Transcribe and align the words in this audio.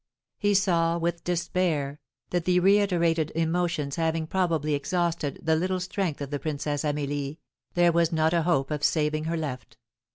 He 0.39 0.55
saw 0.55 0.97
with 0.97 1.23
despair 1.23 1.99
that 2.31 2.45
the 2.45 2.59
reiterated 2.59 3.31
emotions 3.35 3.97
having 3.97 4.25
probably 4.25 4.73
exhausted 4.73 5.37
the 5.43 5.55
little 5.55 5.79
strength 5.79 6.21
of 6.21 6.31
the 6.31 6.39
Princess 6.39 6.83
Amelie, 6.83 7.37
there 7.75 7.91
was 7.91 8.11
not 8.11 8.33
a 8.33 8.41
hope 8.41 8.71
of 8.71 8.83
saving 8.83 9.25
her 9.25 9.37
left. 9.37 9.77